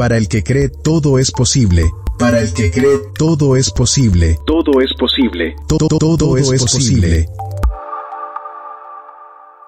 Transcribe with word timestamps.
Para 0.00 0.16
el 0.16 0.28
que 0.28 0.42
cree 0.42 0.70
todo 0.70 1.18
es 1.18 1.30
posible. 1.30 1.84
Para 2.18 2.40
el 2.40 2.54
que 2.54 2.70
cree 2.70 3.00
todo 3.18 3.54
es 3.54 3.70
posible. 3.70 4.38
Todo 4.46 4.80
es 4.80 4.94
posible. 4.98 5.54
Todo, 5.68 5.88
todo, 5.88 6.38
es, 6.38 6.48
posible. 6.48 7.26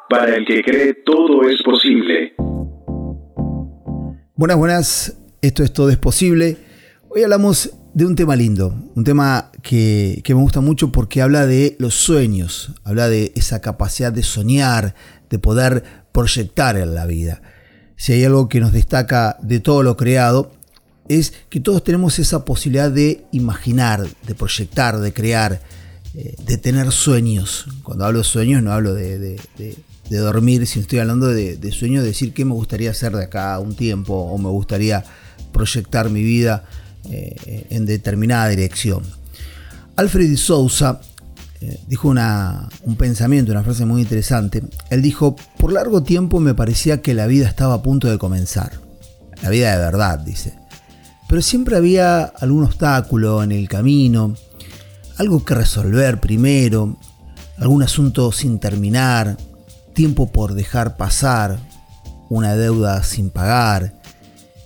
Para 0.08 0.34
el 0.34 0.46
que 0.46 0.62
cree 0.62 0.94
todo 1.04 1.46
es 1.46 1.62
posible. 1.62 2.32
Buenas, 4.34 4.56
buenas. 4.56 5.18
Esto 5.42 5.64
es 5.64 5.70
Todo 5.74 5.90
es 5.90 5.98
posible. 5.98 6.56
Hoy 7.10 7.24
hablamos 7.24 7.70
de 7.92 8.06
un 8.06 8.16
tema 8.16 8.34
lindo, 8.34 8.74
un 8.94 9.04
tema 9.04 9.52
que, 9.62 10.22
que, 10.24 10.34
me 10.34 10.40
gusta 10.40 10.62
mucho 10.62 10.90
porque 10.92 11.20
habla 11.20 11.44
de 11.44 11.76
los 11.78 11.92
sueños, 11.92 12.72
habla 12.84 13.10
de 13.10 13.32
esa 13.36 13.60
capacidad 13.60 14.10
de 14.10 14.22
soñar, 14.22 14.94
de 15.28 15.38
poder 15.38 15.84
proyectar 16.10 16.78
en 16.78 16.94
la 16.94 17.04
vida. 17.04 17.42
Si 18.02 18.12
hay 18.12 18.24
algo 18.24 18.48
que 18.48 18.58
nos 18.58 18.72
destaca 18.72 19.36
de 19.42 19.60
todo 19.60 19.84
lo 19.84 19.96
creado, 19.96 20.50
es 21.08 21.34
que 21.48 21.60
todos 21.60 21.84
tenemos 21.84 22.18
esa 22.18 22.44
posibilidad 22.44 22.90
de 22.90 23.24
imaginar, 23.30 24.04
de 24.26 24.34
proyectar, 24.34 24.98
de 24.98 25.12
crear, 25.12 25.62
eh, 26.16 26.34
de 26.44 26.58
tener 26.58 26.90
sueños. 26.90 27.66
Cuando 27.84 28.04
hablo 28.04 28.18
de 28.18 28.24
sueños 28.24 28.60
no 28.60 28.72
hablo 28.72 28.92
de, 28.92 29.38
dormir, 30.10 30.66
si 30.66 30.80
estoy 30.80 30.98
hablando 30.98 31.28
de, 31.28 31.70
sueños, 31.70 32.02
de 32.02 32.08
decir 32.08 32.34
qué 32.34 32.44
me 32.44 32.54
gustaría 32.54 32.90
hacer 32.90 33.14
de 33.14 33.22
acá 33.22 33.54
a 33.54 33.60
un 33.60 33.76
tiempo 33.76 34.14
o 34.14 34.36
me 34.36 34.48
gustaría 34.48 35.04
proyectar 35.52 36.10
mi 36.10 36.24
vida 36.24 36.64
eh, 37.08 37.68
en 37.70 37.86
determinada 37.86 38.48
dirección. 38.48 39.04
Alfred 39.94 40.36
Sousa 40.38 41.00
eh, 41.62 41.80
dijo 41.86 42.08
un 42.08 42.96
pensamiento, 42.96 43.52
una 43.52 43.62
frase 43.62 43.84
muy 43.84 44.02
interesante. 44.02 44.62
Él 44.90 45.00
dijo, 45.00 45.36
por 45.58 45.72
largo 45.72 46.02
tiempo 46.02 46.40
me 46.40 46.54
parecía 46.54 47.00
que 47.00 47.14
la 47.14 47.26
vida 47.26 47.48
estaba 47.48 47.74
a 47.74 47.82
punto 47.82 48.10
de 48.10 48.18
comenzar. 48.18 48.72
La 49.42 49.48
vida 49.48 49.72
de 49.72 49.78
verdad, 49.78 50.18
dice 50.18 50.62
pero 51.32 51.40
siempre 51.40 51.78
había 51.78 52.24
algún 52.24 52.64
obstáculo 52.64 53.42
en 53.42 53.52
el 53.52 53.66
camino, 53.66 54.34
algo 55.16 55.42
que 55.46 55.54
resolver 55.54 56.20
primero, 56.20 56.98
algún 57.56 57.82
asunto 57.82 58.30
sin 58.32 58.58
terminar, 58.58 59.38
tiempo 59.94 60.30
por 60.30 60.52
dejar 60.52 60.98
pasar, 60.98 61.58
una 62.28 62.54
deuda 62.54 63.02
sin 63.02 63.30
pagar, 63.30 63.98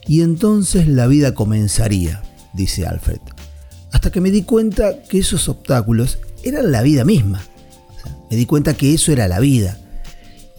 y 0.09 0.23
entonces 0.23 0.89
la 0.89 1.07
vida 1.07 1.35
comenzaría, 1.35 2.25
dice 2.53 2.85
Alfred, 2.85 3.21
hasta 3.93 4.11
que 4.11 4.21
me 4.21 4.33
di 4.33 4.43
cuenta 4.43 5.05
que 5.05 5.19
esos 5.19 5.49
obstáculos 5.49 6.19
eran 6.49 6.73
la 6.73 6.83
vida 6.83 7.05
misma. 7.05 7.43
me 8.31 8.37
di 8.37 8.47
cuenta 8.47 8.75
que 8.75 8.95
eso 8.95 9.13
era 9.13 9.29
la 9.29 9.41
vida. 9.41 9.79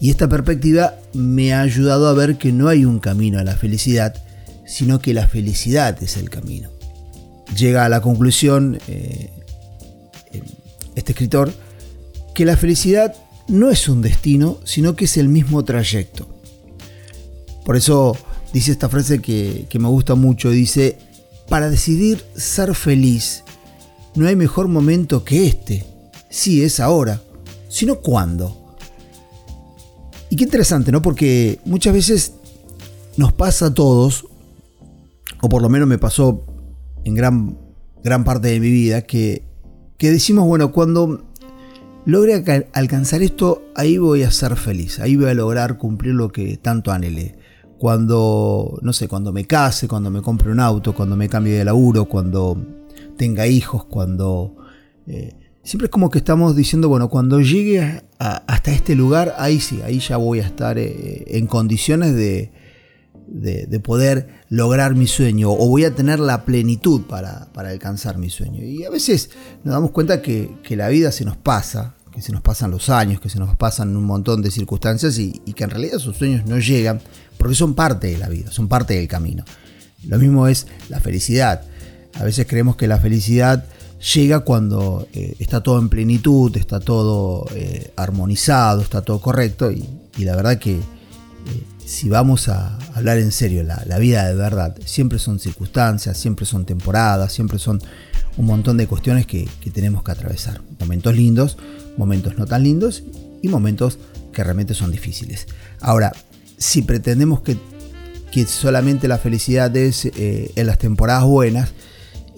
Y 0.00 0.10
esta 0.10 0.28
perspectiva 0.28 0.94
me 1.12 1.52
ha 1.52 1.62
ayudado 1.62 2.08
a 2.08 2.12
ver 2.12 2.38
que 2.38 2.52
no 2.52 2.68
hay 2.68 2.84
un 2.84 3.00
camino 3.00 3.38
a 3.38 3.44
la 3.44 3.56
felicidad, 3.56 4.14
sino 4.64 5.00
que 5.00 5.14
la 5.14 5.26
felicidad 5.26 6.00
es 6.02 6.16
el 6.16 6.30
camino. 6.30 6.70
Llega 7.56 7.84
a 7.84 7.88
la 7.88 8.00
conclusión 8.00 8.78
eh, 8.86 9.30
este 10.94 11.12
escritor 11.12 11.52
que 12.34 12.44
la 12.44 12.56
felicidad 12.56 13.14
no 13.48 13.70
es 13.70 13.88
un 13.88 14.02
destino, 14.02 14.58
sino 14.64 14.94
que 14.94 15.06
es 15.06 15.16
el 15.16 15.28
mismo 15.28 15.64
trayecto. 15.64 16.28
Por 17.64 17.76
eso 17.76 18.16
dice 18.52 18.70
esta 18.72 18.88
frase 18.88 19.20
que, 19.20 19.66
que 19.68 19.78
me 19.78 19.88
gusta 19.88 20.14
mucho, 20.14 20.50
dice, 20.50 20.98
para 21.48 21.70
decidir 21.70 22.24
ser 22.36 22.74
feliz, 22.74 23.42
no 24.18 24.26
hay 24.26 24.34
mejor 24.34 24.66
momento 24.66 25.24
que 25.24 25.46
este. 25.46 25.86
Sí, 26.28 26.62
es 26.62 26.80
ahora, 26.80 27.22
sino 27.68 28.00
cuándo. 28.00 28.76
Y 30.28 30.36
qué 30.36 30.44
interesante, 30.44 30.90
¿no? 30.90 31.00
Porque 31.00 31.60
muchas 31.64 31.94
veces 31.94 32.32
nos 33.16 33.32
pasa 33.32 33.66
a 33.66 33.74
todos, 33.74 34.26
o 35.40 35.48
por 35.48 35.62
lo 35.62 35.68
menos 35.68 35.88
me 35.88 35.98
pasó 35.98 36.44
en 37.04 37.14
gran, 37.14 37.56
gran 38.02 38.24
parte 38.24 38.48
de 38.48 38.60
mi 38.60 38.70
vida, 38.70 39.02
que, 39.02 39.44
que 39.96 40.10
decimos, 40.10 40.46
bueno, 40.46 40.72
cuando 40.72 41.24
logre 42.04 42.68
alcanzar 42.72 43.22
esto, 43.22 43.62
ahí 43.76 43.98
voy 43.98 44.24
a 44.24 44.30
ser 44.32 44.56
feliz, 44.56 44.98
ahí 44.98 45.16
voy 45.16 45.30
a 45.30 45.34
lograr 45.34 45.78
cumplir 45.78 46.14
lo 46.14 46.30
que 46.30 46.56
tanto 46.56 46.90
anhelé. 46.90 47.38
Cuando, 47.78 48.80
no 48.82 48.92
sé, 48.92 49.06
cuando 49.06 49.32
me 49.32 49.46
case, 49.46 49.86
cuando 49.86 50.10
me 50.10 50.22
compre 50.22 50.50
un 50.50 50.58
auto, 50.58 50.92
cuando 50.92 51.14
me 51.14 51.28
cambie 51.28 51.54
de 51.54 51.64
laburo, 51.64 52.06
cuando 52.06 52.77
tenga 53.18 53.46
hijos, 53.46 53.84
cuando... 53.84 54.56
Eh, 55.06 55.34
siempre 55.62 55.86
es 55.86 55.90
como 55.90 56.08
que 56.08 56.18
estamos 56.18 56.56
diciendo, 56.56 56.88
bueno, 56.88 57.10
cuando 57.10 57.40
llegue 57.40 58.02
hasta 58.18 58.72
este 58.72 58.94
lugar, 58.94 59.34
ahí 59.36 59.60
sí, 59.60 59.80
ahí 59.84 60.00
ya 60.00 60.16
voy 60.16 60.40
a 60.40 60.46
estar 60.46 60.78
eh, 60.78 61.24
en 61.26 61.46
condiciones 61.46 62.14
de, 62.14 62.52
de, 63.30 63.80
poder 63.80 64.28
lograr 64.48 64.94
mi 64.94 65.06
sueño 65.06 65.50
o 65.50 65.68
voy 65.68 65.84
a 65.84 65.94
tener 65.94 66.20
la 66.20 66.44
plenitud 66.44 67.02
para, 67.02 67.48
alcanzar 67.54 68.18
mi 68.18 68.30
sueño. 68.30 68.64
Y 68.64 68.84
a 68.84 68.90
veces 68.90 69.30
nos 69.64 69.74
damos 69.74 69.90
cuenta 69.90 70.22
que, 70.22 70.56
la 70.70 70.88
vida 70.88 71.12
se 71.12 71.24
nos 71.24 71.36
pasa, 71.36 71.94
que 72.12 72.22
se 72.22 72.32
nos 72.32 72.40
pasan 72.40 72.70
los 72.70 72.88
años, 72.88 73.20
que 73.20 73.28
se 73.28 73.38
nos 73.38 73.56
pasan 73.56 73.96
un 73.96 74.04
montón 74.04 74.42
de 74.42 74.50
circunstancias 74.50 75.18
y, 75.18 75.32
que 75.54 75.64
en 75.64 75.70
realidad 75.70 75.96
esos 75.96 76.16
sueños 76.16 76.46
no 76.46 76.58
llegan 76.58 77.00
porque 77.36 77.54
son 77.54 77.74
parte 77.74 78.08
de 78.08 78.18
la 78.18 78.28
vida, 78.28 78.50
son 78.50 78.68
parte 78.68 78.94
del 78.94 79.08
camino. 79.08 79.44
Lo 80.04 80.18
mismo 80.18 80.48
es 80.48 80.66
la 80.88 81.00
felicidad. 81.00 81.62
A 82.14 82.24
veces 82.24 82.46
creemos 82.48 82.76
que 82.76 82.88
la 82.88 82.98
felicidad 82.98 83.64
llega 84.14 84.40
cuando 84.40 85.08
eh, 85.12 85.34
está 85.38 85.62
todo 85.62 85.78
en 85.78 85.88
plenitud, 85.88 86.56
está 86.56 86.80
todo 86.80 87.46
eh, 87.54 87.92
armonizado, 87.96 88.82
está 88.82 89.02
todo 89.02 89.20
correcto 89.20 89.70
y, 89.70 89.84
la 90.18 90.34
verdad 90.34 90.58
que 90.58 90.72
eh, 90.72 90.82
si 91.84 92.08
vamos 92.08 92.48
a 92.48 92.76
hablar 92.94 93.18
en 93.18 93.30
serio, 93.30 93.62
la, 93.62 93.98
vida 93.98 94.26
de 94.26 94.34
verdad, 94.34 94.76
siempre 94.84 95.20
son 95.20 95.38
circunstancias, 95.38 96.18
siempre 96.18 96.44
son 96.44 96.64
temporadas, 96.64 97.32
siempre 97.32 97.60
son 97.60 97.80
un 98.36 98.46
montón 98.46 98.76
de 98.76 98.88
cuestiones 98.88 99.26
que, 99.26 99.48
tenemos 99.72 100.02
que 100.02 100.10
atravesar. 100.10 100.60
Momentos 100.80 101.14
lindos, 101.14 101.56
momentos 101.96 102.36
no 102.36 102.46
tan 102.46 102.64
lindos 102.64 103.04
y 103.42 103.48
momentos 103.48 103.98
que 104.32 104.42
realmente 104.42 104.74
son 104.74 104.90
difíciles. 104.90 105.46
Ahora, 105.80 106.12
si 106.56 106.82
pretendemos 106.82 107.42
que, 107.42 107.56
solamente 108.46 109.08
la 109.08 109.18
felicidad 109.18 109.74
es 109.76 110.08
en 110.14 110.66
las 110.66 110.78
temporadas 110.78 111.24
buenas, 111.24 111.72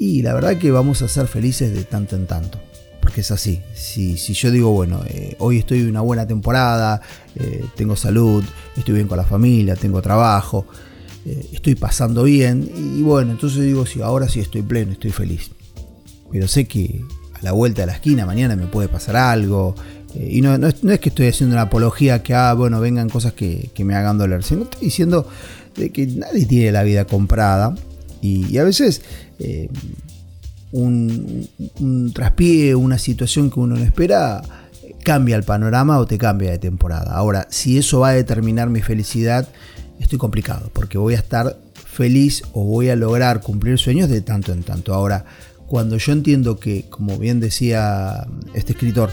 y 0.00 0.22
la 0.22 0.34
verdad 0.34 0.58
que 0.58 0.72
vamos 0.72 1.02
a 1.02 1.08
ser 1.08 1.28
felices 1.28 1.72
de 1.72 1.84
tanto 1.84 2.16
en 2.16 2.26
tanto 2.26 2.58
porque 3.00 3.22
es 3.22 3.30
así. 3.30 3.62
Si, 3.74 4.14
yo 4.16 4.50
digo, 4.50 4.70
bueno, 4.70 5.02
eh, 5.06 5.34
hoy 5.38 5.58
estoy 5.58 5.80
en 5.80 5.88
una 5.88 6.02
buena 6.02 6.26
temporada, 6.26 7.00
eh, 7.34 7.64
tengo 7.74 7.96
salud, 7.96 8.44
estoy 8.76 8.94
bien 8.94 9.08
con 9.08 9.16
la 9.16 9.24
familia, 9.24 9.74
tengo 9.74 10.02
trabajo, 10.02 10.66
eh, 11.24 11.48
estoy 11.52 11.74
pasando 11.74 12.24
bien, 12.24 12.70
y 12.76 13.02
bueno, 13.02 13.32
entonces 13.32 13.62
digo, 13.62 13.86
sí, 13.86 14.00
ahora 14.02 14.28
sí 14.28 14.40
estoy 14.40 14.62
pleno, 14.62 14.92
estoy 14.92 15.10
feliz. 15.10 15.50
Pero 16.30 16.46
sé 16.46 16.66
que 16.66 17.02
a 17.34 17.42
la 17.42 17.52
vuelta 17.52 17.82
de 17.82 17.86
la 17.86 17.94
esquina 17.94 18.26
mañana 18.26 18.54
me 18.54 18.66
puede 18.66 18.88
pasar 18.88 19.16
algo, 19.16 19.74
y 20.14 20.40
no, 20.40 20.54
es, 20.66 21.00
que 21.00 21.08
estoy 21.08 21.28
haciendo 21.28 21.54
una 21.54 21.62
apología 21.62 22.22
que, 22.22 22.34
ah, 22.34 22.52
bueno, 22.54 22.80
vengan 22.80 23.08
cosas 23.08 23.32
que, 23.32 23.70
me 23.78 23.94
hagan 23.94 24.18
doler, 24.18 24.42
sino 24.42 24.64
estoy 24.64 24.82
diciendo 24.82 25.26
de 25.76 25.90
que 25.90 26.06
nadie 26.06 26.46
tiene 26.46 26.72
la 26.72 26.82
vida 26.82 27.06
comprada, 27.06 27.74
y, 28.20 28.58
a 28.58 28.64
veces 28.64 29.02
un, 30.72 31.48
un 31.80 32.12
traspié, 32.12 32.74
una 32.74 32.98
situación 32.98 33.50
que 33.50 33.60
uno 33.60 33.76
no 33.76 33.84
espera, 33.84 34.42
cambia 35.02 35.36
el 35.36 35.42
panorama 35.42 35.98
o 35.98 36.06
te 36.06 36.18
cambia 36.18 36.50
de 36.50 36.58
temporada. 36.58 37.14
Ahora, 37.14 37.46
si 37.50 37.78
eso 37.78 38.00
va 38.00 38.10
a 38.10 38.12
determinar 38.12 38.68
mi 38.70 38.80
felicidad, 38.80 39.48
estoy 39.98 40.18
complicado, 40.18 40.70
porque 40.72 40.98
voy 40.98 41.14
a 41.14 41.18
estar 41.18 41.58
feliz 41.74 42.42
o 42.52 42.64
voy 42.64 42.88
a 42.88 42.96
lograr 42.96 43.40
cumplir 43.40 43.78
sueños 43.78 44.08
de 44.08 44.20
tanto 44.20 44.52
en 44.52 44.62
tanto. 44.62 44.94
Ahora, 44.94 45.24
cuando 45.66 45.96
yo 45.96 46.12
entiendo 46.12 46.58
que, 46.58 46.86
como 46.88 47.18
bien 47.18 47.40
decía 47.40 48.26
este 48.54 48.72
escritor, 48.72 49.10
eh, 49.10 49.12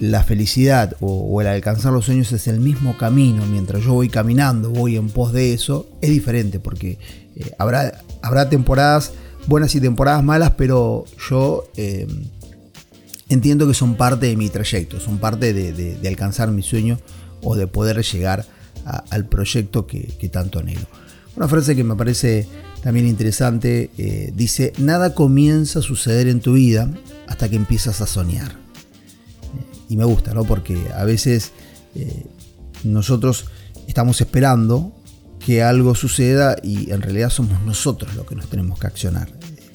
la 0.00 0.22
felicidad 0.22 0.96
o, 1.00 1.40
el 1.40 1.46
alcanzar 1.46 1.92
los 1.92 2.04
sueños 2.04 2.32
es 2.32 2.48
el 2.48 2.60
mismo 2.60 2.96
camino, 2.98 3.46
mientras 3.46 3.82
yo 3.82 3.94
voy 3.94 4.08
caminando, 4.08 4.70
voy 4.70 4.96
en 4.96 5.08
pos 5.08 5.32
de 5.32 5.54
eso, 5.54 5.88
es 6.00 6.10
diferente, 6.10 6.58
porque 6.58 6.98
eh, 7.34 7.52
habrá, 7.58 8.02
habrá 8.22 8.48
temporadas 8.48 9.12
buenas 9.46 9.74
y 9.74 9.80
temporadas 9.80 10.22
malas, 10.22 10.52
pero 10.56 11.04
yo 11.28 11.64
eh, 11.76 12.06
entiendo 13.28 13.66
que 13.66 13.74
son 13.74 13.96
parte 13.96 14.26
de 14.26 14.36
mi 14.36 14.48
trayecto, 14.48 15.00
son 15.00 15.18
parte 15.18 15.52
de, 15.52 16.08
alcanzar 16.08 16.50
mi 16.50 16.62
sueño 16.62 16.98
o 17.42 17.56
de 17.56 17.66
poder 17.66 18.02
llegar 18.02 18.44
al 19.10 19.26
proyecto 19.26 19.86
que, 19.86 20.28
tanto 20.30 20.58
anhelo. 20.58 20.86
Una 21.36 21.48
frase 21.48 21.74
que 21.74 21.84
me 21.84 21.96
parece 21.96 22.46
también 22.82 23.06
interesante 23.06 23.90
eh, 23.98 24.32
dice, 24.34 24.72
nada 24.78 25.14
comienza 25.14 25.80
a 25.80 25.82
suceder 25.82 26.28
en 26.28 26.40
tu 26.40 26.54
vida 26.54 26.88
hasta 27.26 27.48
que 27.48 27.56
empiezas 27.56 28.00
a 28.00 28.06
soñar. 28.06 28.65
Y 29.88 29.96
me 29.96 30.04
gusta, 30.04 30.34
¿no? 30.34 30.44
Porque 30.44 30.78
a 30.94 31.04
veces 31.04 31.52
eh, 31.94 32.26
nosotros 32.84 33.46
estamos 33.86 34.20
esperando 34.20 34.92
que 35.38 35.62
algo 35.62 35.94
suceda 35.94 36.56
y 36.62 36.90
en 36.90 37.02
realidad 37.02 37.30
somos 37.30 37.62
nosotros 37.62 38.14
los 38.14 38.26
que 38.26 38.34
nos 38.34 38.48
tenemos 38.48 38.78
que 38.78 38.86
accionar. 38.86 39.28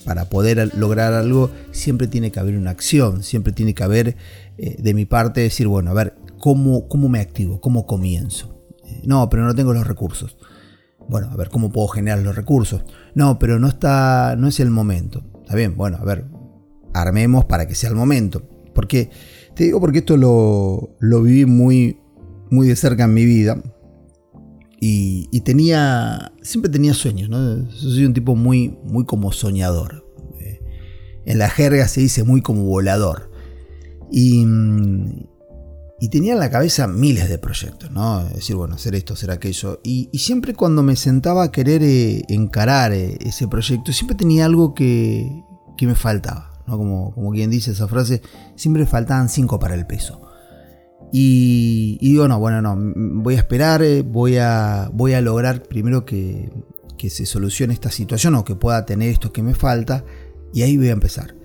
Para 0.06 0.26
poder 0.26 0.76
lograr 0.76 1.14
algo 1.14 1.52
siempre 1.72 2.08
tiene 2.08 2.32
que 2.32 2.40
haber 2.40 2.58
una 2.58 2.72
acción, 2.72 3.24
siempre 3.24 3.54
tiene 3.54 3.74
que 3.74 3.84
haber 3.84 4.18
eh, 4.58 4.76
de 4.80 4.94
mi 4.94 5.06
parte 5.06 5.42
decir, 5.42 5.68
bueno, 5.68 5.92
a 5.92 5.94
ver, 5.94 6.16
¿cómo, 6.40 6.88
cómo 6.88 7.08
me 7.08 7.20
activo? 7.20 7.62
¿Cómo 7.62 7.86
comienzo? 7.86 8.66
Eh, 8.86 9.02
no, 9.06 9.30
pero 9.30 9.46
no 9.46 9.56
tengo 9.56 9.74
los 9.74 9.88
recursos. 9.88 10.38
Bueno, 11.08 11.30
a 11.32 11.36
ver 11.36 11.50
cómo 11.50 11.72
puedo 11.72 11.88
generar 11.88 12.20
los 12.20 12.36
recursos. 12.36 12.84
No, 13.16 13.40
pero 13.40 13.60
no 13.60 13.68
está, 13.68 14.36
no 14.38 14.48
es 14.48 14.60
el 14.60 14.72
momento. 14.72 15.24
Está 15.42 15.56
bien, 15.56 15.76
bueno, 15.76 15.98
a 15.98 16.06
ver, 16.06 16.26
armemos 16.94 17.46
para 17.46 17.68
que 17.68 17.76
sea 17.76 17.90
el 17.90 17.96
momento. 17.96 18.44
Porque, 18.74 19.10
te 19.62 19.66
digo 19.66 19.80
porque 19.80 20.00
esto 20.00 20.18
lo, 20.18 20.96
lo 20.98 21.22
viví 21.22 21.46
muy, 21.46 22.00
muy 22.50 22.68
de 22.68 22.76
cerca 22.76 23.04
en 23.04 23.14
mi 23.14 23.26
vida. 23.26 23.62
Y, 24.80 25.40
tenía, 25.42 26.32
siempre 26.42 26.72
tenía 26.72 26.96
sueños, 26.96 27.30
¿no? 27.30 27.70
soy 27.70 28.06
un 28.06 28.16
tipo 28.16 28.36
muy, 28.36 28.76
muy 28.84 29.06
como 29.06 29.32
soñador. 29.32 30.04
Eh, 30.40 30.62
en 31.28 31.38
la 31.38 31.48
jerga 31.48 31.88
se 31.88 32.02
dice 32.02 32.24
muy 32.24 32.42
como 32.42 32.64
volador. 32.64 33.30
Y, 34.12 34.44
y 36.00 36.10
tenía 36.10 36.34
en 36.34 36.40
la 36.40 36.50
cabeza 36.50 36.88
miles 36.88 37.30
de 37.30 37.38
proyectos, 37.38 37.92
¿no? 37.92 38.22
Es 38.30 38.34
decir, 38.34 38.56
bueno, 38.56 38.74
hacer 38.74 38.96
esto, 38.96 39.14
hacer 39.14 39.30
aquello. 39.30 39.80
Y, 39.84 40.10
siempre 40.18 40.56
cuando 40.56 40.82
me 40.82 40.96
sentaba 40.96 41.44
a 41.44 41.52
querer 41.52 41.84
eh, 41.84 42.24
encarar 42.30 42.94
eh, 42.94 43.20
ese 43.22 43.48
proyecto, 43.48 43.94
siempre 43.94 44.18
tenía 44.18 44.46
algo 44.46 44.74
que, 44.74 45.30
que 45.78 45.86
me 45.86 45.94
faltaba, 45.94 46.51
Como, 46.78 47.14
como 47.14 47.32
quien 47.32 47.50
dice 47.50 47.72
esa 47.72 47.88
frase, 47.88 48.22
siempre 48.56 48.86
faltaban 48.86 49.30
cinco 49.30 49.60
para 49.60 49.76
el 49.76 49.86
peso. 49.86 50.22
Y, 51.14 51.98
digo, 52.02 52.28
no, 52.28 52.40
bueno, 52.40 52.62
no, 52.62 52.78
voy 53.22 53.36
a 53.36 53.38
esperar, 53.38 53.84
eh, 53.84 54.02
voy 54.02 54.38
a, 54.38 54.90
voy 54.94 55.14
a 55.14 55.22
lograr 55.22 55.64
primero 55.64 56.06
que, 56.06 56.52
que 56.98 57.10
se 57.10 57.26
solucione 57.26 57.74
esta 57.74 57.92
situación 57.92 58.36
o 58.36 58.46
que 58.46 58.56
pueda 58.56 58.86
tener 58.86 59.10
esto 59.10 59.34
que 59.34 59.44
me 59.44 59.54
falta, 59.54 60.06
y 60.54 60.62
ahí 60.62 60.78
voy 60.78 60.88
a 60.90 60.94
empezar. 60.94 61.36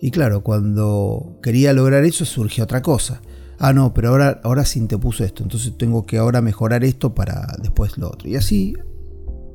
Y 0.00 0.10
claro, 0.10 0.42
cuando 0.42 1.38
quería 1.42 1.72
lograr 1.72 2.04
eso 2.04 2.24
surgió 2.24 2.64
otra 2.64 2.82
cosa 2.82 3.20
ah, 3.58 3.72
no, 3.72 3.94
pero 3.94 4.10
ahora, 4.10 4.40
ahora 4.44 4.64
sí 4.64 4.80
te 4.86 4.98
puso 4.98 5.24
esto, 5.24 5.42
entonces 5.42 5.76
tengo 5.76 6.04
que 6.04 6.18
ahora 6.18 6.40
mejorar 6.40 6.84
esto 6.84 7.14
para 7.14 7.56
después 7.60 7.96
lo 7.98 8.08
otro. 8.08 8.28
Y 8.28 8.36
así 8.36 8.76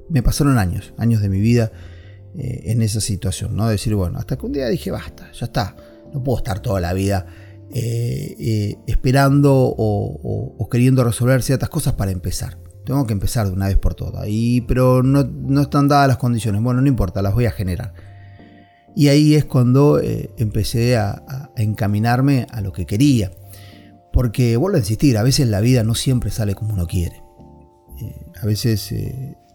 me 0.10 0.24
pasaron 0.24 0.58
años, 0.58 0.94
años 0.98 1.22
de 1.22 1.30
mi 1.30 1.40
vida 1.40 1.72
eh, 2.38 2.72
en 2.72 2.84
esa 2.84 3.02
situación, 3.02 3.56
¿no? 3.56 3.68
Decir, 3.68 3.96
bueno, 3.96 4.20
hasta 4.20 4.38
que 4.38 4.46
un 4.46 4.52
día 4.52 4.68
dije, 4.68 4.92
basta, 4.92 5.32
ya 5.32 5.46
está, 5.48 5.76
no 6.14 6.24
puedo 6.24 6.38
estar 6.38 6.60
toda 6.60 6.80
la 6.80 6.94
vida 6.94 7.26
eh, 7.74 8.36
eh, 8.40 8.78
esperando 8.86 9.52
o, 9.56 10.68
queriendo 10.70 11.04
resolver 11.04 11.42
ciertas 11.42 11.70
cosas 11.70 11.94
para 11.94 12.12
empezar. 12.12 12.60
Tengo 12.86 13.08
que 13.08 13.14
empezar 13.14 13.48
de 13.48 13.54
una 13.54 13.68
vez 13.68 13.78
por 13.78 13.96
todas. 13.96 14.26
Y, 14.28 14.62
pero 14.62 15.02
no, 15.02 15.62
están 15.62 15.88
dadas 15.88 16.08
las 16.08 16.18
condiciones. 16.18 16.62
Bueno, 16.62 16.82
no 16.82 16.88
importa, 16.88 17.24
las 17.24 17.34
voy 17.34 17.46
a 17.46 17.52
generar. 17.52 17.94
Y 18.96 19.08
ahí 19.08 19.34
es 19.34 19.46
cuando 19.46 20.00
empecé 20.00 20.98
a 20.98 21.52
encaminarme 21.56 22.46
a 22.52 22.62
lo 22.62 22.72
que 22.74 22.86
quería. 22.86 23.32
Porque, 24.14 24.56
vuelvo 24.56 24.76
a 24.76 24.80
insistir, 24.80 25.18
a 25.18 25.24
veces 25.24 25.48
la 25.48 25.62
vida 25.62 25.84
no 25.84 25.96
siempre 25.96 26.30
sale 26.30 26.54
como 26.54 26.74
uno 26.74 26.86
quiere. 26.86 27.24
A 28.42 28.46
veces 28.46 28.94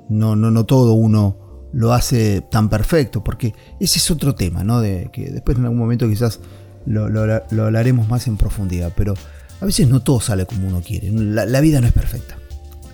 no, 0.08 0.34
no, 0.36 0.50
no 0.50 0.64
todo 0.66 0.94
uno 0.94 1.43
lo 1.74 1.92
hace 1.92 2.40
tan 2.40 2.68
perfecto, 2.68 3.24
porque 3.24 3.52
ese 3.80 3.98
es 3.98 4.10
otro 4.10 4.34
tema, 4.34 4.62
¿no? 4.62 4.80
De, 4.80 5.10
que 5.12 5.30
después 5.30 5.58
en 5.58 5.64
algún 5.64 5.78
momento 5.78 6.08
quizás 6.08 6.40
lo, 6.86 7.04
hablaremos 7.04 8.08
más 8.08 8.28
en 8.28 8.36
profundidad, 8.36 8.92
pero 8.96 9.14
a 9.60 9.64
veces 9.64 9.88
no 9.88 10.00
todo 10.00 10.20
sale 10.20 10.46
como 10.46 10.68
uno 10.68 10.82
quiere. 10.82 11.10
La, 11.10 11.60
vida 11.60 11.80
no 11.80 11.86
es 11.86 11.92
perfecta. 11.92 12.36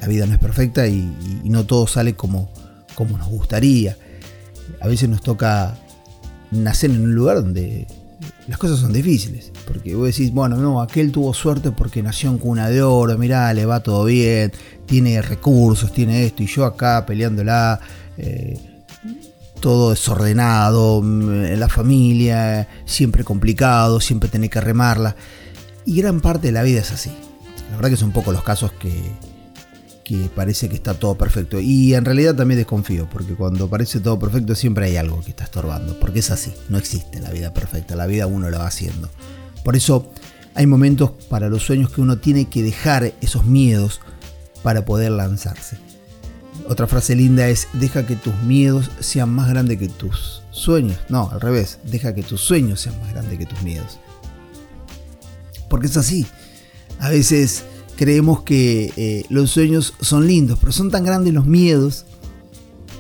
La 0.01 0.09
vida 0.09 0.27
no 0.27 0.33
es 0.33 0.39
perfecta 0.39 0.87
y, 0.87 1.13
y, 1.45 1.51
no 1.51 1.67
todo 1.67 1.87
sale 1.87 2.15
como, 2.15 2.51
como 2.95 3.19
nos 3.19 3.29
gustaría. 3.29 3.97
A 4.81 4.89
veces 4.89 5.09
nos 5.09 5.21
toca 5.21 5.77
nacer 6.51 6.91
en 6.91 7.03
un 7.03 7.15
lugar 7.15 7.37
donde 7.43 7.87
las 8.49 8.59
cosas 8.59 8.79
son 8.79 8.93
difíciles. 8.93 9.53
Porque 9.67 9.95
vos 9.95 10.07
decís, 10.07 10.33
bueno, 10.33 10.57
no, 10.57 10.81
aquel 10.81 11.13
tuvo 11.13 11.35
suerte 11.35 11.71
porque 11.71 12.03
nació 12.03 12.31
en 12.31 12.39
cuna 12.39 12.69
de 12.69 12.83
oro, 12.83 13.17
mirá, 13.19 13.53
le 13.53 13.67
va 13.67 13.81
todo 13.81 14.05
bien, 14.05 14.53
tiene 14.87 15.21
recursos, 15.23 15.93
tiene 15.93 16.25
esto, 16.25 16.43
y 16.43 16.47
yo 16.47 16.65
acá 16.65 17.05
peleándola, 17.07 17.79
eh, 18.19 18.59
todo 19.61 19.91
desordenado, 19.91 21.03
mm, 21.03 21.59
la 21.59 21.69
familia, 21.69 22.69
siempre 22.85 23.25
complicado, 23.25 24.01
siempre 24.01 24.29
tener 24.29 24.51
que 24.51 24.61
remarla. 24.61 25.17
Y 25.87 26.01
gran 26.01 26.21
parte 26.21 26.49
de 26.49 26.53
la 26.53 26.63
vida 26.63 26.81
es 26.81 26.91
así. 26.91 27.11
La 27.71 27.77
verdad 27.77 27.91
que 27.91 27.97
son 27.97 28.13
pocos 28.13 28.35
los 28.35 28.43
casos 28.43 28.73
que, 28.73 28.93
que 30.11 30.29
parece 30.35 30.69
que 30.69 30.75
está 30.75 30.95
todo 30.95 31.17
perfecto. 31.17 31.61
Y 31.61 31.95
en 31.95 32.05
realidad 32.05 32.35
también 32.35 32.59
desconfío, 32.59 33.09
porque 33.09 33.35
cuando 33.35 33.69
parece 33.69 34.01
todo 34.01 34.19
perfecto 34.19 34.57
siempre 34.57 34.87
hay 34.87 34.97
algo 34.97 35.21
que 35.21 35.31
está 35.31 35.45
estorbando, 35.45 36.01
porque 36.01 36.19
es 36.19 36.33
así, 36.33 36.53
no 36.69 36.79
existe 36.79 37.21
la 37.21 37.31
vida 37.31 37.55
perfecta, 37.55 37.95
la 37.95 38.07
vida 38.07 38.27
uno 38.27 38.51
la 38.51 38.59
va 38.59 38.67
haciendo. 38.67 39.09
Por 39.65 39.77
eso 39.77 40.11
hay 40.55 40.67
momentos 40.67 41.13
para 41.29 41.49
los 41.49 41.63
sueños 41.63 41.91
que 41.91 42.01
uno 42.01 42.19
tiene 42.19 42.47
que 42.47 42.63
dejar 42.63 43.13
esos 43.21 43.45
miedos 43.45 44.01
para 44.65 44.85
poder 44.85 45.13
lanzarse. 45.13 45.90
Otra 46.69 46.87
frase 46.87 47.17
linda 47.17 47.49
es, 47.49 47.69
deja 47.73 48.07
que 48.07 48.17
tus 48.17 48.35
miedos 48.43 48.91
sean 49.01 49.31
más 49.31 49.49
grandes 49.49 49.79
que 49.79 49.89
tus 49.89 50.43
sueños. 50.51 50.99
No, 51.09 51.31
al 51.31 51.41
revés, 51.41 51.79
deja 51.85 52.15
que 52.15 52.23
tus 52.23 52.41
sueños 52.41 52.81
sean 52.81 52.99
más 53.01 53.13
grandes 53.13 53.39
que 53.39 53.47
tus 53.47 53.63
miedos. 53.63 53.99
Porque 55.69 55.87
es 55.87 55.97
así. 55.97 56.27
A 56.99 57.09
veces 57.11 57.65
creemos 57.97 58.43
que 58.43 58.93
eh, 58.97 59.25
los 59.31 59.51
sueños 59.51 59.95
son 60.01 60.27
lindos, 60.27 60.59
pero 60.61 60.73
son 60.73 60.91
tan 60.91 61.05
grandes 61.05 61.35
los 61.35 61.47
miedos 61.47 62.07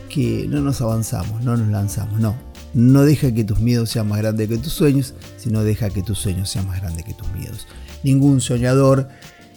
que 0.09 0.47
no 0.49 0.61
nos 0.61 0.81
avanzamos, 0.81 1.43
no 1.43 1.57
nos 1.57 1.69
lanzamos, 1.69 2.21
no. 2.21 2.35
No 2.73 3.05
deja 3.05 3.33
que 3.33 3.43
tus 3.43 3.61
miedos 3.61 3.91
sean 3.91 4.09
más 4.09 4.19
grandes 4.19 4.49
que 4.49 4.59
tus 4.59 4.73
sueños, 4.73 5.15
sino 5.37 5.65
deja 5.65 5.91
que 5.91 6.03
tus 6.03 6.19
sueños 6.19 6.51
sean 6.51 6.67
más 6.67 6.81
grandes 6.81 7.05
que 7.05 7.15
tus 7.15 7.29
miedos. 7.33 7.67
Ningún 8.03 8.41
soñador 8.41 9.09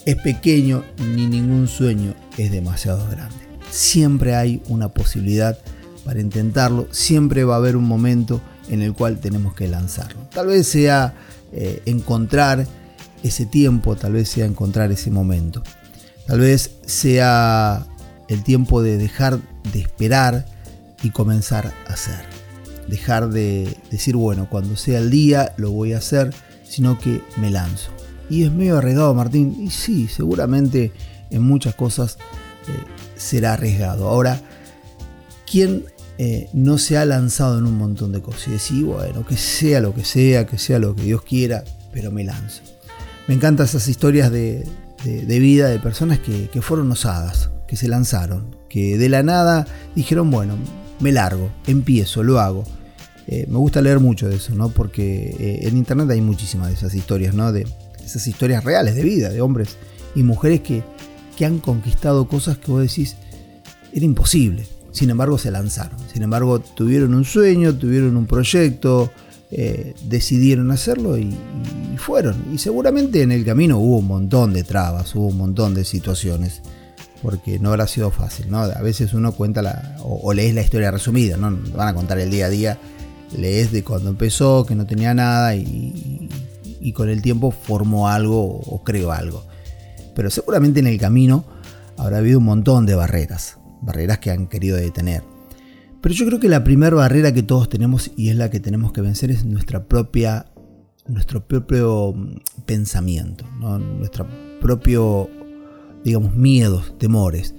es 0.05 0.15
pequeño 0.17 0.83
ni 0.97 1.27
ningún 1.27 1.67
sueño 1.67 2.15
es 2.37 2.51
demasiado 2.51 3.07
grande. 3.09 3.52
Siempre 3.73 4.35
hay 4.35 4.61
una 4.67 4.89
posibilidad 4.89 5.57
para 6.05 6.21
intentarlo, 6.21 6.87
siempre 6.91 7.43
va 7.43 7.55
a 7.55 7.57
haber 7.57 7.75
un 7.75 7.85
momento 7.85 8.39
en 8.69 8.83
el 8.83 8.93
cual 8.93 9.17
tenemos 9.17 9.55
que 9.55 9.67
lanzarlo. 9.67 10.19
Tal 10.31 10.45
vez 10.45 10.67
sea 10.67 11.15
eh, 11.51 11.81
encontrar 11.87 12.67
ese 13.23 13.47
tiempo, 13.47 13.95
tal 13.95 14.13
vez 14.13 14.29
sea 14.29 14.45
encontrar 14.45 14.91
ese 14.91 15.09
momento. 15.09 15.63
Tal 16.27 16.41
vez 16.41 16.75
sea 16.85 17.87
el 18.27 18.43
tiempo 18.43 18.83
de 18.83 18.99
dejar 18.99 19.39
de 19.71 19.79
esperar 19.79 20.45
y 21.01 21.09
comenzar 21.09 21.73
a 21.87 21.93
hacer. 21.93 22.25
Dejar 22.87 23.31
de 23.31 23.75
decir, 23.89 24.15
bueno, 24.15 24.47
cuando 24.51 24.77
sea 24.77 24.99
el 24.99 25.09
día 25.09 25.55
lo 25.57 25.71
voy 25.71 25.93
a 25.93 25.97
hacer, 25.97 26.31
sino 26.63 26.99
que 26.99 27.23
me 27.37 27.49
lanzo. 27.49 27.89
Y 28.29 28.43
es 28.43 28.51
medio 28.51 28.77
arriesgado, 28.77 29.15
Martín. 29.15 29.57
Y 29.59 29.71
sí, 29.71 30.07
seguramente 30.07 30.91
en 31.31 31.41
muchas 31.41 31.73
cosas 31.73 32.19
eh, 32.67 32.83
será 33.15 33.53
arriesgado. 33.53 34.07
Ahora, 34.07 34.41
¿quién 35.49 35.85
eh, 36.17 36.49
no 36.53 36.77
se 36.77 36.97
ha 36.97 37.05
lanzado 37.05 37.57
en 37.57 37.65
un 37.65 37.77
montón 37.77 38.11
de 38.11 38.21
cosas? 38.21 38.47
Y 38.47 38.51
decir, 38.51 38.85
bueno, 38.85 39.25
que 39.25 39.37
sea 39.37 39.81
lo 39.81 39.93
que 39.93 40.05
sea, 40.05 40.45
que 40.45 40.57
sea 40.57 40.79
lo 40.79 40.95
que 40.95 41.03
Dios 41.03 41.23
quiera, 41.23 41.63
pero 41.91 42.11
me 42.11 42.23
lanzo. 42.23 42.61
Me 43.27 43.35
encantan 43.35 43.65
esas 43.65 43.87
historias 43.87 44.31
de, 44.31 44.65
vida 45.03 45.69
de 45.69 45.79
personas 45.79 46.19
que, 46.19 46.61
fueron 46.61 46.91
osadas, 46.91 47.49
que 47.67 47.75
se 47.75 47.87
lanzaron, 47.87 48.55
que 48.69 48.97
de 48.97 49.09
la 49.09 49.23
nada 49.23 49.65
dijeron, 49.95 50.29
bueno, 50.29 50.55
me 50.99 51.11
largo, 51.11 51.49
empiezo, 51.67 52.23
lo 52.23 52.39
hago. 52.39 52.63
Eh, 53.27 53.45
me 53.47 53.57
gusta 53.57 53.81
leer 53.81 53.99
mucho 53.99 54.27
de 54.27 54.35
eso, 54.35 54.53
¿no? 54.53 54.69
Porque 54.69 55.59
en 55.61 55.77
internet 55.77 56.09
hay 56.11 56.19
muchísimas 56.19 56.67
de 56.67 56.73
esas 56.73 56.93
historias, 56.93 57.33
¿no? 57.33 57.53
De 57.53 57.65
esas 58.03 58.27
historias 58.27 58.63
reales 58.65 58.95
de 58.95 59.03
vida, 59.03 59.29
de 59.29 59.39
hombres 59.39 59.77
y 60.15 60.23
mujeres 60.23 60.59
que, 60.61 60.83
que 61.37 61.45
han 61.45 61.59
conquistado 61.59 62.27
cosas 62.27 62.57
que 62.57 62.71
vos 62.71 62.81
decís, 62.81 63.15
era 63.93 64.05
imposible. 64.05 64.65
Sin 64.91 65.09
embargo, 65.09 65.37
se 65.37 65.51
lanzaron. 65.51 65.97
Sin 66.11 66.21
embargo, 66.21 66.59
tuvieron 66.59 67.13
un 67.13 67.25
sueño, 67.25 67.75
tuvieron 67.75 68.15
un 68.15 68.27
proyecto, 68.27 69.11
eh, 69.55 69.93
decidieron 70.05 70.71
hacerlo 70.71 71.17
y, 71.17 71.37
fueron. 71.97 72.43
Y 72.51 72.57
seguramente 72.57 73.21
en 73.21 73.31
el 73.31 73.45
camino 73.45 73.77
hubo 73.77 73.99
un 73.99 74.07
montón 74.07 74.51
de 74.51 74.63
trabas, 74.63 75.13
hubo 75.15 75.27
un 75.27 75.37
montón 75.37 75.73
de 75.73 75.85
situaciones, 75.85 76.61
porque 77.21 77.59
no 77.59 77.69
habrá 77.69 77.87
sido 77.87 78.11
fácil, 78.11 78.49
¿no? 78.49 78.57
A 78.59 78.81
veces 78.81 79.13
uno 79.13 79.31
cuenta 79.31 79.61
la, 79.61 79.95
o, 80.01 80.33
lees 80.33 80.53
la 80.53 80.61
historia 80.61 80.91
resumida, 80.91 81.37
¿no? 81.37 81.57
Van 81.75 81.87
a 81.87 81.93
contar 81.93 82.19
el 82.19 82.31
día 82.31 82.47
a 82.47 82.49
día, 82.49 82.77
lees 83.37 83.71
de 83.71 83.83
cuando 83.83 84.09
empezó, 84.09 84.65
que 84.65 84.75
no 84.75 84.87
tenía 84.87 85.13
nada 85.13 85.55
y, 85.55 86.29
y 86.81 86.91
con 86.91 87.09
el 87.09 87.21
tiempo 87.21 87.51
formó 87.51 88.09
algo 88.09 88.43
o 88.43 88.83
creó 88.83 89.11
algo. 89.11 89.45
Pero 90.15 90.29
seguramente 90.29 90.79
en 90.79 90.87
el 90.87 90.99
camino 90.99 91.45
habrá 91.97 92.17
habido 92.17 92.39
un 92.39 92.45
montón 92.45 92.85
de 92.85 92.95
barreras, 92.95 93.59
barreras 93.81 94.19
que 94.19 94.31
han 94.31 94.47
querido 94.47 94.77
detener 94.77 95.23
pero 96.03 96.13
yo 96.15 96.25
creo 96.25 96.41
que 96.41 96.49
la 96.49 96.65
primera 96.65 96.93
barrera 96.97 97.33
que 97.33 97.43
todos 97.43 97.69
tenemos 97.69 98.11
y 98.17 98.27
es 98.27 98.35
la 98.35 98.49
que 98.49 98.59
tenemos 98.59 98.91
que 98.91 98.99
vencer 98.99 99.31
es 99.31 99.45
nuestra 99.45 99.85
propia, 99.85 100.47
nuestro 101.07 101.47
propio 101.47 102.11
mm, 102.13 102.63
pensamiento, 102.65 103.45
nuestro 103.57 104.27
propio, 104.59 105.29
digamos, 106.03 106.35
miedos, 106.35 106.93
temores. 106.99 107.55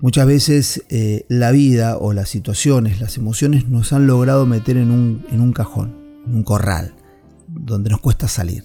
Muchas 0.00 0.26
veces 0.26 0.84
eh, 0.90 1.24
la 1.30 1.50
vida 1.50 1.96
o 1.96 2.12
las 2.12 2.28
situaciones, 2.28 3.00
las 3.00 3.16
emociones 3.16 3.70
nos 3.70 3.94
han 3.94 4.06
logrado 4.06 4.44
meter 4.44 4.76
en 4.76 4.90
un, 4.90 5.24
en 5.30 5.40
un 5.40 5.54
cajón, 5.54 5.96
en 6.26 6.34
un 6.34 6.42
corral, 6.42 6.92
donde 7.46 7.88
nos 7.88 8.02
cuesta 8.02 8.28
salir, 8.28 8.64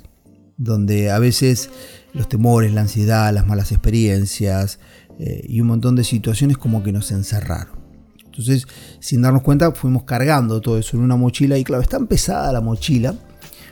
donde 0.58 1.12
a 1.12 1.20
veces 1.20 1.70
los 2.14 2.30
temores, 2.30 2.74
la 2.74 2.82
ansiedad, 2.82 3.34
las 3.34 3.48
malas 3.48 3.72
experiencias, 3.72 4.80
eh, 5.20 5.46
y 5.48 5.62
un 5.62 5.68
montón 5.68 5.96
de 5.96 6.04
situaciones 6.04 6.58
como 6.58 6.84
que 6.84 6.92
nos 6.92 7.12
encerraron. 7.12 7.84
Entonces, 8.26 8.68
sin 9.00 9.22
darnos 9.22 9.44
cuenta, 9.44 9.72
fuimos 9.74 10.04
cargando 10.04 10.60
todo 10.60 10.80
eso 10.80 10.98
en 10.98 11.04
una 11.04 11.16
mochila 11.16 11.58
y 11.58 11.64
claro, 11.64 11.84
es 11.84 11.90
tan 11.90 12.08
pesada 12.08 12.52
la 12.52 12.62
mochila, 12.62 13.14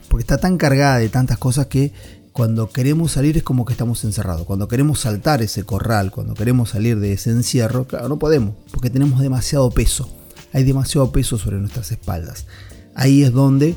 porque 0.08 0.22
está 0.22 0.38
tan 0.38 0.58
cargada 0.58 0.98
de 0.98 1.10
tantas 1.10 1.38
cosas 1.38 1.68
que 1.68 1.94
cuando 2.32 2.70
queremos 2.70 3.12
salir 3.12 3.38
es 3.38 3.44
como 3.44 3.66
que 3.66 3.74
estamos 3.74 4.04
encerrados. 4.04 4.46
Cuando 4.46 4.68
queremos 4.68 5.00
saltar 5.00 5.42
ese 5.42 5.64
corral, 5.64 6.12
cuando 6.12 6.34
queremos 6.34 6.70
salir 6.70 7.00
de 7.00 7.14
ese 7.14 7.32
encierro, 7.32 7.88
claro, 7.88 8.08
no 8.08 8.20
podemos, 8.20 8.56
porque 8.72 8.90
tenemos 8.90 9.20
demasiado 9.20 9.70
peso. 9.72 10.10
Hay 10.54 10.64
demasiado 10.64 11.12
peso 11.12 11.38
sobre 11.38 11.58
nuestras 11.58 11.92
espaldas. 11.92 12.46
Ahí 12.94 13.24
es 13.24 13.32
donde 13.32 13.76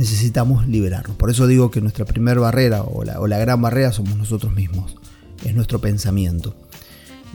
necesitamos 0.00 0.66
liberarnos. 0.66 1.14
Por 1.18 1.28
eso 1.28 1.46
digo 1.46 1.70
que 1.70 1.82
nuestra 1.82 2.06
primera 2.06 2.40
barrera 2.40 2.82
o 2.82 3.04
la, 3.04 3.20
o 3.20 3.26
la, 3.26 3.36
gran 3.38 3.60
barrera 3.60 3.92
somos 3.92 4.16
nosotros 4.16 4.54
mismos. 4.54 4.96
Es 5.44 5.54
nuestro 5.54 5.78
pensamiento. 5.78 6.56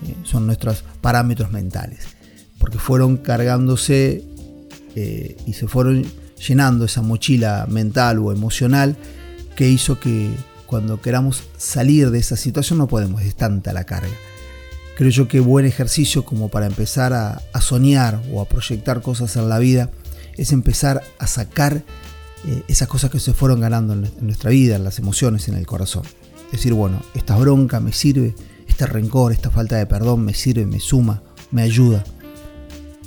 Eh, 0.08 0.16
son 0.24 0.48
nuestros 0.48 0.84
parámetros 1.00 1.52
mentales. 1.52 2.08
Porque 2.58 2.80
fueron 2.80 3.18
cargándose 3.18 4.24
eh, 4.96 5.38
y 5.46 5.54
se 5.54 5.68
fueron 5.68 6.08
llenando 6.48 6.86
esa 6.86 7.04
mochila 7.04 7.68
mental 7.70 8.18
o 8.18 8.32
emocional 8.32 8.98
que 9.56 9.70
hizo 9.70 10.00
que 10.00 10.32
cuando 10.66 11.00
queramos 11.00 11.44
salir 11.58 12.10
de 12.10 12.18
esa 12.18 12.36
situación 12.36 12.80
no 12.80 12.88
podemos, 12.88 13.22
es 13.22 13.36
tanta 13.36 13.74
la 13.74 13.84
carga. 13.84 14.10
Creo 14.98 15.12
yo 15.12 15.28
que 15.28 15.40
buen 15.40 15.68
ejercicio 15.68 16.26
como 16.26 16.50
para 16.50 16.66
empezar 16.66 17.14
a, 17.14 17.44
a 17.54 17.62
soñar 17.62 18.24
o 18.34 18.42
a 18.42 18.46
proyectar 18.46 19.04
cosas 19.04 19.36
en 19.36 19.50
la 19.50 19.60
vida 19.60 19.92
es 20.36 20.52
empezar 20.52 21.04
a 21.20 21.28
sacar 21.28 21.84
eh, 22.48 22.64
esas 22.68 22.88
cosas 22.88 23.10
que 23.10 23.20
se 23.20 23.34
fueron 23.34 23.60
ganando 23.60 23.94
en, 23.94 24.12
nuestra 24.22 24.52
vida, 24.52 24.76
en 24.76 24.84
las 24.84 25.00
emociones, 25.00 25.48
en 25.48 25.56
el 25.56 25.66
corazón. 25.66 26.04
Decir, 26.52 26.74
bueno, 26.74 27.02
esta 27.16 27.36
bronca 27.38 27.80
me 27.80 27.92
sirve, 27.92 28.36
este 28.68 28.86
rencor, 28.86 29.32
esta 29.32 29.50
falta 29.50 29.78
de 29.78 29.86
perdón 29.88 30.24
me 30.24 30.34
sirve, 30.34 30.66
me 30.66 30.80
suma, 30.80 31.24
me 31.52 31.64
ayuda. 31.64 32.04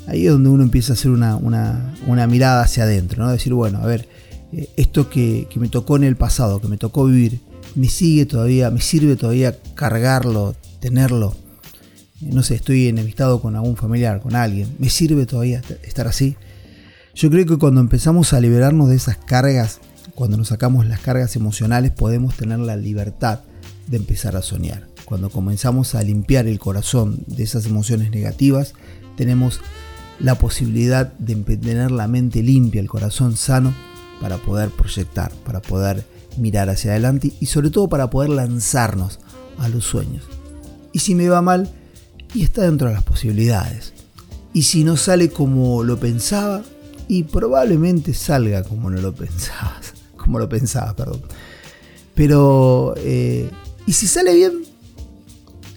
Ahí 0.08 0.26
es 0.26 0.32
donde 0.32 0.48
uno 0.48 0.64
empieza 0.64 0.92
a 0.92 0.94
hacer 0.94 1.10
una, 1.10 1.36
una, 1.36 1.94
una 2.06 2.26
mirada 2.26 2.62
hacia 2.62 2.82
adentro, 2.84 3.22
¿no? 3.22 3.30
Decir, 3.30 3.54
bueno, 3.54 3.78
a 3.78 3.86
ver, 3.86 4.08
eh, 4.52 4.68
esto 4.76 5.08
que, 5.08 5.46
que 5.48 5.60
me 5.60 5.68
tocó 5.68 5.96
en 5.96 6.04
el 6.04 6.16
pasado, 6.16 6.60
que 6.60 6.68
me 6.68 6.78
tocó 6.78 7.04
vivir, 7.04 7.40
me 7.74 7.88
sigue 7.88 8.26
todavía, 8.26 8.70
me 8.70 8.80
sirve 8.80 9.16
todavía 9.16 9.56
cargarlo, 9.74 10.56
tenerlo. 10.80 11.36
No 12.20 12.42
sé, 12.42 12.56
estoy 12.56 12.88
enemistado 12.88 13.40
con 13.40 13.54
algún 13.54 13.76
familiar, 13.76 14.20
con 14.20 14.34
alguien. 14.34 14.74
¿Me 14.78 14.88
sirve 14.88 15.26
todavía 15.26 15.62
estar 15.84 16.08
así? 16.08 16.36
Yo 17.18 17.30
creo 17.30 17.46
que 17.46 17.56
cuando 17.56 17.80
empezamos 17.80 18.32
a 18.32 18.40
liberarnos 18.40 18.90
de 18.90 18.94
esas 18.94 19.16
cargas, 19.16 19.80
cuando 20.14 20.36
nos 20.36 20.48
sacamos 20.48 20.86
las 20.86 21.00
cargas 21.00 21.34
emocionales, 21.34 21.90
podemos 21.90 22.36
tener 22.36 22.60
la 22.60 22.76
libertad 22.76 23.40
de 23.88 23.96
empezar 23.96 24.36
a 24.36 24.42
soñar. 24.42 24.86
Cuando 25.04 25.28
comenzamos 25.28 25.96
a 25.96 26.02
limpiar 26.04 26.46
el 26.46 26.60
corazón 26.60 27.24
de 27.26 27.42
esas 27.42 27.66
emociones 27.66 28.12
negativas, 28.12 28.74
tenemos 29.16 29.60
la 30.20 30.36
posibilidad 30.36 31.12
de 31.14 31.34
tener 31.56 31.90
la 31.90 32.06
mente 32.06 32.40
limpia, 32.40 32.80
el 32.80 32.88
corazón 32.88 33.36
sano, 33.36 33.74
para 34.20 34.36
poder 34.36 34.70
proyectar, 34.70 35.32
para 35.44 35.60
poder 35.60 36.04
mirar 36.36 36.70
hacia 36.70 36.92
adelante 36.92 37.32
y 37.40 37.46
sobre 37.46 37.70
todo 37.70 37.88
para 37.88 38.10
poder 38.10 38.30
lanzarnos 38.30 39.18
a 39.58 39.68
los 39.68 39.82
sueños. 39.82 40.22
Y 40.92 41.00
si 41.00 41.16
me 41.16 41.28
va 41.28 41.42
mal, 41.42 41.68
y 42.32 42.44
está 42.44 42.62
dentro 42.62 42.86
de 42.86 42.94
las 42.94 43.02
posibilidades. 43.02 43.92
Y 44.52 44.62
si 44.62 44.84
no 44.84 44.96
sale 44.96 45.30
como 45.30 45.82
lo 45.82 45.98
pensaba, 45.98 46.62
y 47.08 47.24
probablemente 47.24 48.14
salga 48.14 48.62
como 48.62 48.90
no 48.90 49.00
lo 49.00 49.14
pensabas, 49.14 49.94
como 50.16 50.38
lo 50.38 50.48
pensaba, 50.48 50.94
perdón. 50.94 51.22
Pero, 52.14 52.94
eh, 52.98 53.50
¿y 53.86 53.92
si 53.92 54.06
sale 54.06 54.34
bien? 54.34 54.64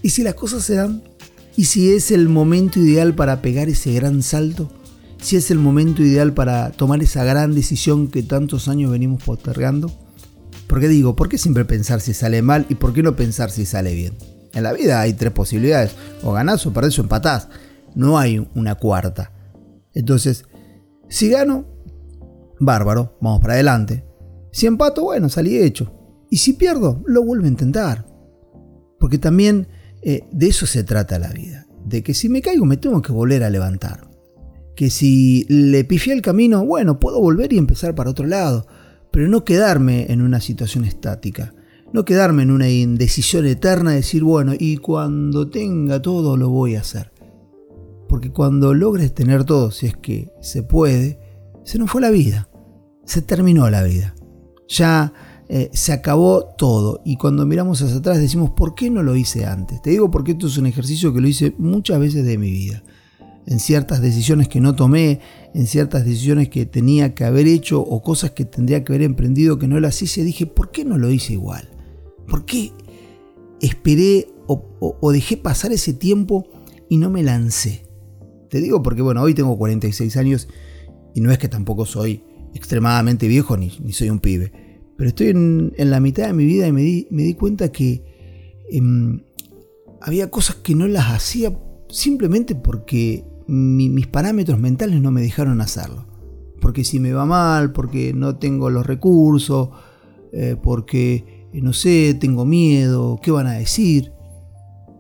¿Y 0.02 0.10
si 0.10 0.24
las 0.24 0.34
cosas 0.34 0.64
se 0.64 0.76
dan? 0.76 1.04
¿Y 1.56 1.66
si 1.66 1.94
es 1.94 2.12
el 2.12 2.28
momento 2.30 2.80
ideal 2.80 3.14
para 3.14 3.42
pegar 3.42 3.70
ese 3.70 3.94
gran 3.94 4.24
salto? 4.24 4.72
¿Si 5.22 5.36
es 5.36 5.52
el 5.52 5.60
momento 5.60 6.02
ideal 6.02 6.34
para 6.34 6.72
tomar 6.72 7.04
esa 7.04 7.24
gran 7.24 7.54
decisión 7.54 8.08
que 8.08 8.24
tantos 8.24 8.68
años 8.68 8.92
venimos 8.92 9.24
postergando? 9.24 9.92
Porque 10.68 10.88
digo, 10.88 11.16
¿por 11.16 11.30
qué 11.30 11.38
siempre 11.38 11.66
pensar 11.66 12.02
si 12.02 12.14
sale 12.14 12.42
mal 12.42 12.66
y 12.70 12.76
por 12.76 12.94
qué 12.94 13.04
no 13.04 13.16
pensar 13.16 13.52
si 13.52 13.66
sale 13.66 13.94
bien? 13.94 14.14
En 14.54 14.64
la 14.64 14.74
vida 14.74 15.00
hay 15.00 15.14
tres 15.14 15.32
posibilidades, 15.32 15.92
o 16.24 16.32
ganás 16.32 16.66
o 16.66 16.74
perdés 16.74 16.98
o 16.98 17.04
empatás. 17.04 17.50
No 17.94 18.18
hay 18.18 18.48
una 18.56 18.76
cuarta. 18.76 19.32
Entonces, 19.94 20.46
si 21.12 21.28
gano, 21.28 21.66
bárbaro, 22.58 23.18
vamos 23.20 23.42
para 23.42 23.56
adelante. 23.56 24.06
Si 24.54 24.66
empato, 24.66 25.04
bueno, 25.04 25.28
salí 25.28 25.58
hecho. 25.58 25.94
Y 26.30 26.38
si 26.38 26.54
pierdo, 26.54 27.04
lo 27.06 27.22
vuelvo 27.22 27.46
a 27.46 27.50
intentar. 27.50 28.08
Porque 28.98 29.18
también 29.18 29.68
eh, 30.02 30.24
de 30.32 30.48
eso 30.48 30.66
se 30.66 30.86
trata 30.86 31.20
la 31.20 31.34
vida. 31.34 31.68
De 31.86 32.02
que 32.02 32.14
si 32.14 32.30
me 32.30 32.42
caigo 32.42 32.66
me 32.66 32.78
tengo 32.78 33.02
que 33.02 33.12
volver 33.12 33.44
a 33.44 33.50
levantar. 33.50 34.10
Que 34.74 34.90
si 34.90 35.46
le 35.50 35.84
pifié 35.84 36.14
el 36.14 36.22
camino, 36.22 36.66
bueno, 36.66 36.98
puedo 36.98 37.20
volver 37.20 37.52
y 37.52 37.58
empezar 37.58 37.94
para 37.94 38.12
otro 38.12 38.26
lado. 38.26 38.66
Pero 39.12 39.28
no 39.28 39.44
quedarme 39.44 40.10
en 40.14 40.22
una 40.22 40.40
situación 40.40 40.86
estática. 40.86 41.54
No 41.92 42.06
quedarme 42.06 42.44
en 42.44 42.52
una 42.52 42.70
indecisión 42.70 43.46
eterna 43.46 43.90
de 43.90 43.98
decir, 43.98 44.24
bueno, 44.24 44.54
y 44.58 44.78
cuando 44.78 45.50
tenga 45.50 46.02
todo 46.02 46.38
lo 46.38 46.48
voy 46.48 46.76
a 46.76 46.80
hacer. 46.80 47.11
Porque 48.12 48.30
cuando 48.30 48.74
logres 48.74 49.16
tener 49.16 49.46
todo, 49.46 49.72
si 49.72 49.86
es 49.86 49.96
que 49.96 50.34
se 50.42 50.64
puede, 50.64 51.18
se 51.64 51.80
nos 51.80 51.90
fue 51.90 52.02
la 52.02 52.10
vida. 52.10 52.50
Se 53.06 53.22
terminó 53.22 53.70
la 53.70 53.84
vida. 53.84 54.16
Ya 54.68 55.14
eh, 55.48 55.70
se 55.72 55.94
acabó 55.94 56.44
todo. 56.58 57.02
Y 57.06 57.16
cuando 57.16 57.46
miramos 57.46 57.82
hacia 57.82 57.96
atrás 57.96 58.20
decimos, 58.20 58.50
¿por 58.50 58.76
qué 58.76 58.90
no 58.90 59.02
lo 59.02 59.16
hice 59.16 59.46
antes? 59.46 59.82
Te 59.82 59.92
digo 59.92 60.12
porque 60.12 60.34
esto 60.34 60.48
es 60.48 60.58
un 60.58 60.66
ejercicio 60.66 61.14
que 61.14 61.22
lo 61.22 61.28
hice 61.30 61.56
muchas 61.58 62.02
veces 62.02 62.26
de 62.26 62.38
mi 62.38 62.52
vida. 62.52 62.84
En 63.46 63.62
ciertas 63.62 64.02
decisiones 64.02 64.50
que 64.50 64.60
no 64.60 64.76
tomé, 64.76 65.22
en 65.54 65.66
ciertas 65.66 66.04
decisiones 66.04 66.50
que 66.50 66.66
tenía 66.66 67.16
que 67.16 67.24
haber 67.24 67.48
hecho 67.48 67.80
o 67.80 68.04
cosas 68.04 68.32
que 68.32 68.44
tendría 68.44 68.84
que 68.84 68.92
haber 68.92 69.04
emprendido 69.04 69.58
que 69.58 69.70
no 69.70 69.80
las 69.80 70.02
hice, 70.02 70.26
dije, 70.26 70.48
¿por 70.48 70.72
qué 70.72 70.84
no 70.84 70.98
lo 70.98 71.10
hice 71.12 71.32
igual? 71.32 71.70
¿Por 72.28 72.44
qué 72.44 72.74
esperé 73.62 74.28
o, 74.48 74.66
o, 74.82 74.98
o 75.00 75.12
dejé 75.14 75.38
pasar 75.38 75.72
ese 75.72 75.94
tiempo 75.94 76.46
y 76.90 76.98
no 76.98 77.10
me 77.10 77.24
lancé? 77.24 77.90
Te 78.52 78.60
digo 78.60 78.84
porque, 78.84 79.02
bueno, 79.02 79.22
hoy 79.22 79.34
tengo 79.34 79.58
46 79.58 80.18
años 80.18 80.50
y 81.16 81.22
no 81.22 81.32
es 81.32 81.38
que 81.38 81.48
tampoco 81.48 81.86
soy 81.86 82.26
extremadamente 82.54 83.30
viejo 83.30 83.56
ni, 83.56 83.70
soy 83.94 84.10
un 84.10 84.20
pibe. 84.20 84.52
Pero 84.98 85.08
estoy 85.08 85.30
en, 85.30 85.72
la 85.78 86.02
mitad 86.02 86.28
de 86.28 86.34
mi 86.34 86.44
vida 86.44 86.68
y 86.68 86.74
me 86.74 86.82
di, 86.82 87.08
me 87.12 87.24
di 87.24 87.34
cuenta 87.34 87.72
que 87.72 88.04
eh, 88.70 88.82
había 90.02 90.30
cosas 90.30 90.58
que 90.58 90.76
no 90.76 90.86
las 90.86 91.06
hacía 91.06 91.58
simplemente 91.88 92.54
porque 92.54 93.26
mi, 93.48 93.88
mis 93.88 94.08
parámetros 94.08 94.60
mentales 94.60 95.00
no 95.00 95.12
me 95.12 95.22
dejaron 95.22 95.62
hacerlo. 95.62 96.06
Porque 96.60 96.84
si 96.84 97.00
me 97.00 97.14
va 97.14 97.26
mal, 97.26 97.72
porque 97.72 98.14
no 98.14 98.36
tengo 98.36 98.70
los 98.70 98.86
recursos, 98.86 99.70
eh, 100.34 100.58
porque, 100.62 101.48
eh, 101.54 101.62
no 101.62 101.72
sé, 101.72 102.18
tengo 102.20 102.44
miedo, 102.44 103.18
¿qué 103.24 103.32
van 103.32 103.48
a 103.48 103.54
decir? 103.54 104.12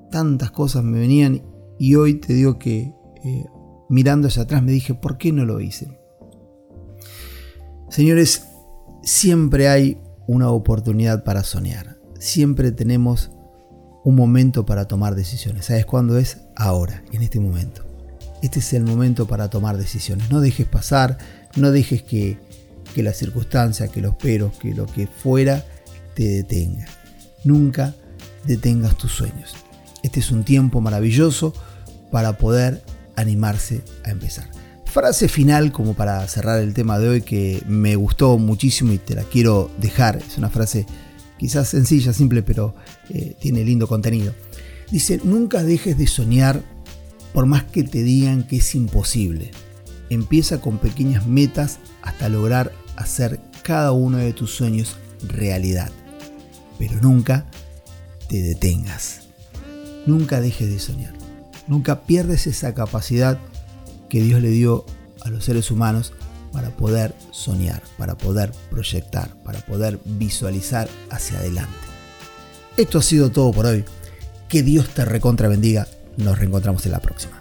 Tantas 0.10 0.52
cosas 0.52 0.86
me 0.86 1.00
venían 1.00 1.42
y 1.78 1.96
hoy 1.96 2.14
te 2.14 2.34
digo 2.34 2.58
que 2.58 2.94
eh, 3.24 3.46
mirando 3.90 4.28
hacia 4.28 4.44
atrás 4.44 4.64
me 4.64 4.72
dije, 4.72 4.94
¿por 4.94 5.18
qué 5.18 5.32
no 5.32 5.46
lo 5.46 5.60
hice? 5.60 6.00
Señores, 7.90 8.48
siempre 9.04 9.68
hay 9.68 10.02
una 10.28 10.50
oportunidad 10.50 11.24
para 11.24 11.44
soñar. 11.44 11.98
Siempre 12.20 12.72
tenemos 12.72 13.32
un 14.04 14.16
momento 14.16 14.66
para 14.66 14.88
tomar 14.88 15.16
decisiones. 15.16 15.66
¿Sabes 15.66 15.86
cuándo 15.86 16.18
es? 16.18 16.38
Ahora, 16.56 17.04
en 17.12 17.22
este 17.22 17.40
momento. 17.40 17.86
Este 18.42 18.60
es 18.60 18.74
el 18.74 18.84
momento 18.84 19.28
para 19.28 19.50
tomar 19.50 19.78
decisiones. 19.78 20.32
No 20.32 20.40
dejes 20.40 20.68
pasar, 20.68 21.18
no 21.56 21.72
dejes 21.72 22.02
que, 22.02 22.40
que 22.96 23.04
la 23.04 23.14
circunstancia, 23.14 23.90
que 23.90 24.02
los 24.02 24.16
peros, 24.16 24.58
que 24.58 24.74
lo 24.74 24.86
que 24.86 25.06
fuera 25.06 25.64
te 26.16 26.28
detenga. 26.28 26.88
Nunca 27.44 27.94
detengas 28.46 28.98
tus 28.98 29.12
sueños. 29.12 29.54
Este 30.02 30.20
es 30.20 30.32
un 30.32 30.44
tiempo 30.44 30.82
maravilloso 30.82 31.54
para 32.10 32.38
poder 32.38 32.82
animarse 33.22 33.82
a 34.04 34.12
empezar. 34.12 34.50
Frase 34.86 35.30
final 35.30 35.72
como 35.72 35.94
para 35.94 36.28
cerrar 36.28 36.60
el 36.60 36.74
tema 36.74 37.00
de 37.00 37.08
hoy 37.08 37.22
que 37.22 37.64
me 37.66 37.96
gustó 37.96 38.38
muchísimo 38.38 38.92
y 38.92 38.98
te 38.98 39.16
la 39.16 39.24
quiero 39.24 39.72
dejar. 39.80 40.18
Es 40.18 40.38
una 40.38 40.50
frase 40.50 40.86
quizás 41.38 41.70
sencilla, 41.70 42.12
simple, 42.12 42.44
pero 42.44 42.76
eh, 43.10 43.36
tiene 43.40 43.64
lindo 43.64 43.88
contenido. 43.88 44.34
Dice, 44.92 45.22
nunca 45.24 45.64
dejes 45.64 45.98
de 45.98 46.08
soñar 46.08 46.62
por 47.34 47.46
más 47.46 47.64
que 47.64 47.84
te 47.84 48.04
digan 48.04 48.44
que 48.44 48.58
es 48.58 48.76
imposible. 48.76 49.52
Empieza 50.10 50.60
con 50.60 50.78
pequeñas 50.78 51.26
metas 51.26 51.80
hasta 52.02 52.28
lograr 52.28 52.74
hacer 52.98 53.40
cada 53.64 53.94
uno 53.94 54.18
de 54.18 54.34
tus 54.34 54.52
sueños 54.52 54.98
realidad. 55.26 55.90
Pero 56.78 57.00
nunca 57.02 57.46
te 58.28 58.42
detengas. 58.42 59.22
Nunca 60.06 60.42
dejes 60.42 60.70
de 60.70 60.80
soñar. 60.80 61.21
Nunca 61.68 62.02
pierdes 62.02 62.48
esa 62.48 62.74
capacidad 62.74 63.40
que 64.10 64.22
Dios 64.22 64.42
le 64.42 64.50
dio 64.50 64.86
a 65.22 65.30
los 65.30 65.46
seres 65.46 65.72
humanos 65.72 66.14
para 66.52 66.70
poder 66.72 67.16
soñar, 67.32 67.82
para 67.98 68.18
poder 68.18 68.52
proyectar, 68.70 69.34
para 69.44 69.60
poder 69.62 70.00
visualizar 70.04 70.90
hacia 71.10 71.40
adelante. 71.40 71.74
Esto 72.78 73.00
ha 73.00 73.02
sido 73.02 73.32
todo 73.32 73.52
por 73.52 73.66
hoy. 73.66 73.86
Que 74.50 74.64
Dios 74.64 74.90
te 74.90 75.06
recontra 75.06 75.48
bendiga. 75.48 75.88
Nos 76.18 76.38
reencontramos 76.38 76.86
en 76.86 76.92
la 76.92 77.00
próxima. 77.00 77.41